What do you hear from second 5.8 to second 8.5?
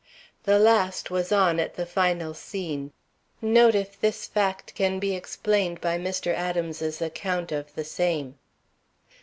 Mr. Adams's account of the same.